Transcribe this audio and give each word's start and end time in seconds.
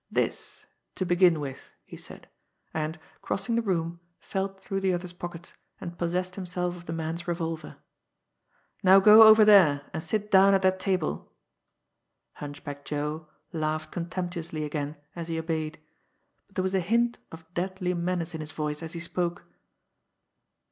"This 0.11 0.65
to 0.95 1.05
begin 1.05 1.39
with!" 1.39 1.59
he 1.85 1.95
said 1.95 2.27
and, 2.73 2.99
crossing 3.21 3.53
the 3.53 3.61
room, 3.61 3.99
felt 4.19 4.59
through 4.59 4.79
the 4.79 4.93
other's 4.93 5.13
pockets, 5.13 5.53
and 5.79 5.95
possessed 5.95 6.33
himself 6.33 6.75
of 6.75 6.87
the 6.87 6.91
man's 6.91 7.27
revolver. 7.27 7.77
"Now 8.81 8.99
go 8.99 9.21
over 9.21 9.45
there, 9.45 9.85
and 9.93 10.01
sit 10.01 10.31
down 10.31 10.55
at 10.55 10.63
that 10.63 10.79
table!" 10.79 11.31
Hunchback 12.33 12.83
Joe 12.83 13.27
laughed 13.53 13.91
contemptuously 13.91 14.63
again, 14.63 14.95
as 15.15 15.27
he 15.27 15.37
obeyed; 15.37 15.77
but 16.47 16.55
there 16.55 16.63
was 16.63 16.73
a 16.73 16.79
hint 16.79 17.19
of 17.31 17.45
deadly 17.53 17.93
menace 17.93 18.33
in 18.33 18.41
his 18.41 18.53
voice 18.53 18.81
as 18.81 18.93
he 18.93 18.99
spoke. 18.99 19.43